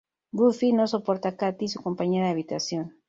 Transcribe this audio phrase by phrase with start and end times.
[0.31, 2.95] Buffy no soporta a Kathie, su compañera de habitación.